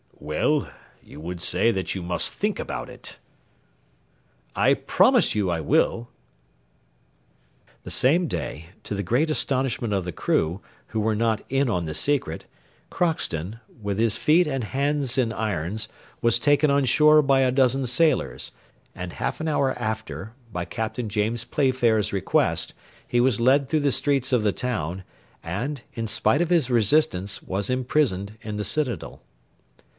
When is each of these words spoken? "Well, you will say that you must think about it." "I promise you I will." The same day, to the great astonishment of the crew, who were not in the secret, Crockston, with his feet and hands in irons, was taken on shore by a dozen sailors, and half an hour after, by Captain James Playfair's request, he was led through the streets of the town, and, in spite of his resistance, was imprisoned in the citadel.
"Well, 0.17 0.69
you 1.03 1.19
will 1.19 1.37
say 1.39 1.71
that 1.71 1.93
you 1.93 2.01
must 2.01 2.33
think 2.33 2.59
about 2.59 2.89
it." 2.89 3.17
"I 4.55 4.73
promise 4.75 5.35
you 5.35 5.49
I 5.49 5.61
will." 5.61 6.09
The 7.83 7.91
same 7.91 8.27
day, 8.27 8.67
to 8.83 8.95
the 8.95 9.03
great 9.03 9.29
astonishment 9.29 9.93
of 9.93 10.03
the 10.05 10.11
crew, 10.11 10.61
who 10.87 10.99
were 10.99 11.15
not 11.15 11.41
in 11.49 11.67
the 11.85 11.93
secret, 11.93 12.45
Crockston, 12.89 13.59
with 13.81 13.99
his 13.99 14.17
feet 14.17 14.47
and 14.47 14.63
hands 14.63 15.17
in 15.17 15.33
irons, 15.33 15.87
was 16.19 16.39
taken 16.39 16.71
on 16.71 16.85
shore 16.85 17.21
by 17.21 17.41
a 17.41 17.51
dozen 17.51 17.85
sailors, 17.85 18.51
and 18.95 19.13
half 19.13 19.39
an 19.39 19.47
hour 19.47 19.77
after, 19.77 20.33
by 20.51 20.65
Captain 20.65 21.09
James 21.09 21.43
Playfair's 21.43 22.13
request, 22.13 22.73
he 23.07 23.19
was 23.19 23.39
led 23.41 23.69
through 23.69 23.81
the 23.81 23.91
streets 23.91 24.31
of 24.31 24.41
the 24.43 24.51
town, 24.51 25.03
and, 25.43 25.81
in 25.93 26.07
spite 26.07 26.41
of 26.41 26.49
his 26.51 26.71
resistance, 26.71 27.41
was 27.43 27.69
imprisoned 27.69 28.37
in 28.41 28.55
the 28.57 28.63
citadel. 28.65 29.21